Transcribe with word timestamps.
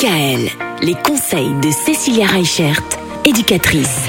DKL, 0.00 0.48
les 0.80 0.94
conseils 0.94 1.52
de 1.62 1.70
Cécilia 1.70 2.26
Reichert, 2.26 2.80
éducatrice. 3.26 4.06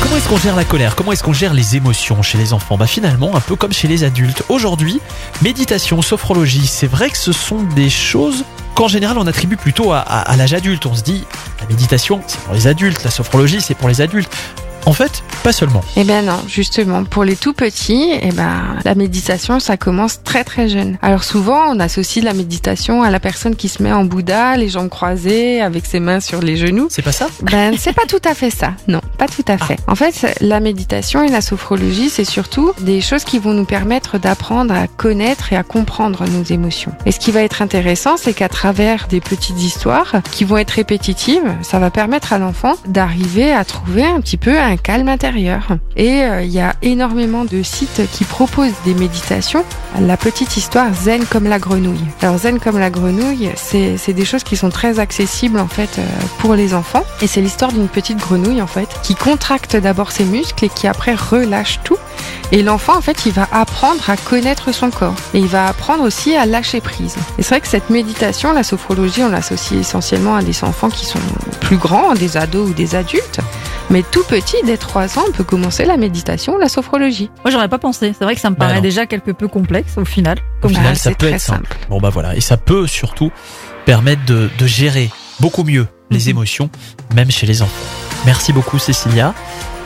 Comment 0.00 0.16
est-ce 0.16 0.28
qu'on 0.28 0.36
gère 0.36 0.54
la 0.54 0.64
colère? 0.64 0.94
Comment 0.94 1.10
est-ce 1.10 1.24
qu'on 1.24 1.32
gère 1.32 1.54
les 1.54 1.74
émotions 1.74 2.22
chez 2.22 2.38
les 2.38 2.52
enfants? 2.52 2.76
Bah 2.76 2.86
finalement, 2.86 3.34
un 3.34 3.40
peu 3.40 3.56
comme 3.56 3.72
chez 3.72 3.88
les 3.88 4.04
adultes. 4.04 4.44
Aujourd'hui, 4.48 5.00
méditation, 5.42 6.02
sophrologie, 6.02 6.68
c'est 6.68 6.86
vrai 6.86 7.10
que 7.10 7.18
ce 7.18 7.32
sont 7.32 7.62
des 7.62 7.90
choses 7.90 8.44
qu'en 8.74 8.86
général 8.86 9.18
on 9.18 9.26
attribue 9.26 9.56
plutôt 9.56 9.92
à 9.92 10.36
l'âge 10.36 10.54
adulte. 10.54 10.86
On 10.86 10.94
se 10.94 11.02
dit, 11.02 11.24
la 11.60 11.66
méditation, 11.66 12.20
c'est 12.28 12.40
pour 12.40 12.54
les 12.54 12.68
adultes, 12.68 13.02
la 13.02 13.10
sophrologie, 13.10 13.60
c'est 13.60 13.74
pour 13.74 13.88
les 13.88 14.02
adultes. 14.02 14.32
En 14.86 14.92
fait, 14.92 15.24
pas 15.42 15.52
seulement. 15.52 15.80
Eh 15.96 16.04
ben 16.04 16.24
non, 16.24 16.38
justement, 16.46 17.04
pour 17.04 17.24
les 17.24 17.36
tout 17.36 17.52
petits, 17.52 18.10
eh 18.20 18.30
ben 18.32 18.76
la 18.84 18.94
méditation, 18.94 19.58
ça 19.58 19.76
commence 19.76 20.22
très 20.22 20.44
très 20.44 20.68
jeune. 20.68 20.98
Alors 21.02 21.24
souvent, 21.24 21.64
on 21.68 21.80
associe 21.80 22.24
la 22.24 22.32
méditation 22.32 23.02
à 23.02 23.10
la 23.10 23.18
personne 23.18 23.56
qui 23.56 23.68
se 23.68 23.82
met 23.82 23.92
en 23.92 24.04
Bouddha, 24.04 24.56
les 24.56 24.68
jambes 24.68 24.88
croisées, 24.88 25.60
avec 25.60 25.86
ses 25.86 25.98
mains 25.98 26.20
sur 26.20 26.40
les 26.40 26.56
genoux. 26.56 26.86
C'est 26.90 27.02
pas 27.02 27.12
ça? 27.12 27.28
Ben 27.42 27.74
c'est 27.76 27.92
pas 27.92 28.06
tout 28.06 28.20
à 28.24 28.34
fait 28.34 28.50
ça. 28.50 28.74
Non, 28.86 29.00
pas 29.18 29.26
tout 29.26 29.44
à 29.48 29.58
fait. 29.58 29.78
En 29.88 29.96
fait, 29.96 30.36
la 30.40 30.60
méditation 30.60 31.24
et 31.24 31.28
la 31.28 31.40
sophrologie, 31.40 32.08
c'est 32.08 32.24
surtout 32.24 32.72
des 32.80 33.00
choses 33.00 33.24
qui 33.24 33.38
vont 33.38 33.52
nous 33.52 33.64
permettre 33.64 34.18
d'apprendre 34.18 34.74
à 34.74 34.86
connaître 34.86 35.52
et 35.52 35.56
à 35.56 35.64
comprendre 35.64 36.24
nos 36.30 36.44
émotions. 36.44 36.92
Et 37.04 37.10
ce 37.10 37.18
qui 37.18 37.32
va 37.32 37.42
être 37.42 37.62
intéressant, 37.62 38.16
c'est 38.16 38.32
qu'à 38.32 38.48
travers 38.48 39.08
des 39.08 39.20
petites 39.20 39.60
histoires 39.60 40.22
qui 40.30 40.44
vont 40.44 40.58
être 40.58 40.70
répétitives, 40.70 41.52
ça 41.62 41.78
va 41.78 41.90
permettre 41.90 42.32
à 42.32 42.38
l'enfant 42.38 42.74
d'arriver 42.86 43.52
à 43.52 43.64
trouver 43.64 44.04
un 44.04 44.20
petit 44.20 44.36
peu 44.36 44.58
un 44.58 44.76
calme 44.76 45.08
intérieur. 45.08 45.31
Et 45.96 46.22
euh, 46.22 46.42
il 46.42 46.52
y 46.52 46.60
a 46.60 46.74
énormément 46.82 47.44
de 47.44 47.62
sites 47.62 48.02
qui 48.12 48.24
proposent 48.24 48.72
des 48.84 48.94
méditations. 48.94 49.64
La 50.00 50.16
petite 50.16 50.56
histoire 50.56 50.92
Zen 50.94 51.24
comme 51.26 51.44
la 51.44 51.58
grenouille. 51.58 52.04
Alors 52.20 52.38
Zen 52.38 52.58
comme 52.60 52.78
la 52.78 52.90
grenouille, 52.90 53.50
c'est 53.56 54.12
des 54.12 54.24
choses 54.24 54.42
qui 54.42 54.56
sont 54.56 54.70
très 54.70 54.98
accessibles 54.98 55.58
en 55.58 55.68
fait 55.68 55.98
euh, 55.98 56.02
pour 56.38 56.54
les 56.54 56.74
enfants. 56.74 57.04
Et 57.20 57.26
c'est 57.26 57.40
l'histoire 57.40 57.72
d'une 57.72 57.88
petite 57.88 58.18
grenouille 58.18 58.62
en 58.62 58.66
fait 58.66 58.88
qui 59.02 59.14
contracte 59.14 59.76
d'abord 59.76 60.12
ses 60.12 60.24
muscles 60.24 60.64
et 60.64 60.68
qui 60.68 60.86
après 60.86 61.14
relâche 61.14 61.80
tout. 61.84 61.98
Et 62.52 62.62
l'enfant, 62.62 62.98
en 62.98 63.00
fait, 63.00 63.24
il 63.24 63.32
va 63.32 63.48
apprendre 63.50 64.10
à 64.10 64.16
connaître 64.16 64.72
son 64.72 64.90
corps. 64.90 65.14
Et 65.32 65.38
il 65.38 65.46
va 65.46 65.68
apprendre 65.68 66.04
aussi 66.04 66.36
à 66.36 66.44
lâcher 66.44 66.82
prise. 66.82 67.16
Et 67.38 67.42
c'est 67.42 67.48
vrai 67.48 67.60
que 67.60 67.68
cette 67.68 67.88
méditation, 67.88 68.52
la 68.52 68.62
sophrologie, 68.62 69.22
on 69.22 69.30
l'associe 69.30 69.80
essentiellement 69.80 70.36
à 70.36 70.42
des 70.42 70.62
enfants 70.62 70.90
qui 70.90 71.06
sont 71.06 71.18
plus 71.60 71.78
grands, 71.78 72.12
des 72.12 72.36
ados 72.36 72.68
ou 72.70 72.74
des 72.74 72.94
adultes. 72.94 73.40
Mais 73.90 74.02
tout 74.10 74.22
petit, 74.24 74.56
dès 74.64 74.76
3 74.76 75.18
ans, 75.18 75.24
on 75.28 75.32
peut 75.32 75.44
commencer 75.44 75.84
la 75.84 75.96
méditation, 75.96 76.56
la 76.56 76.68
sophrologie. 76.68 77.30
Moi, 77.44 77.50
j'aurais 77.50 77.68
pas 77.68 77.78
pensé. 77.78 78.14
C'est 78.16 78.24
vrai 78.24 78.34
que 78.34 78.40
ça 78.40 78.48
me 78.50 78.54
Bah 78.56 78.66
paraît 78.66 78.76
non. 78.76 78.82
déjà 78.82 79.06
quelque 79.06 79.30
peu 79.32 79.48
complexe 79.48 79.92
au 79.98 80.04
final. 80.04 80.38
Au 80.62 80.68
Bah, 80.68 80.74
final, 80.74 80.96
ça 80.96 81.10
c'est 81.10 81.18
peut 81.18 81.26
très 81.26 81.34
être 81.36 81.40
simple. 81.42 81.76
Bon 81.90 82.00
bah 82.00 82.10
voilà, 82.10 82.34
et 82.36 82.40
ça 82.40 82.56
peut 82.56 82.86
surtout 82.86 83.30
permettre 83.84 84.24
de, 84.24 84.48
de 84.58 84.66
gérer 84.66 85.10
beaucoup 85.40 85.64
mieux 85.64 85.86
les 86.10 86.24
Mhm. 86.24 86.28
émotions, 86.30 86.70
même 87.14 87.30
chez 87.30 87.46
les 87.46 87.60
enfants. 87.62 87.72
Merci 88.24 88.52
beaucoup 88.52 88.78
Cécilia. 88.78 89.34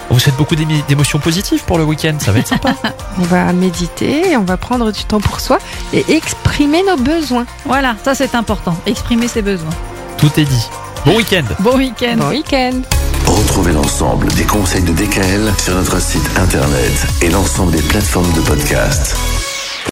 On 0.08 0.14
vous 0.14 0.20
souhaite 0.20 0.36
beaucoup 0.36 0.54
d'émotions 0.54 1.18
positives 1.18 1.64
pour 1.64 1.78
le 1.78 1.84
week-end, 1.84 2.14
ça 2.20 2.30
va 2.30 2.38
être 2.38 2.46
sympa. 2.46 2.74
On 3.18 3.22
va 3.22 3.52
méditer, 3.52 4.36
on 4.36 4.42
va 4.44 4.56
prendre 4.56 4.92
du 4.92 5.02
temps 5.04 5.20
pour 5.20 5.40
soi 5.40 5.58
et 5.92 6.04
exprimer 6.14 6.82
nos 6.84 6.96
besoins. 6.96 7.44
Voilà, 7.64 7.96
ça 8.04 8.14
c'est 8.14 8.34
important. 8.36 8.76
Exprimer 8.86 9.26
ses 9.26 9.42
besoins. 9.42 9.70
Tout 10.18 10.30
est 10.38 10.44
dit. 10.44 10.68
Bon 11.04 11.16
week-end 11.16 11.44
Bon 11.60 11.76
week-end. 11.76 12.16
Bon 12.18 12.28
week-end 12.30 12.82
Retrouvez 13.26 13.72
l'ensemble 13.72 14.28
des 14.34 14.44
conseils 14.44 14.82
de 14.82 14.92
DKL 14.92 15.52
sur 15.58 15.74
notre 15.74 16.00
site 16.00 16.28
internet 16.38 17.06
et 17.22 17.28
l'ensemble 17.30 17.72
des 17.72 17.82
plateformes 17.82 18.32
de 18.32 18.40
podcast. 18.40 19.16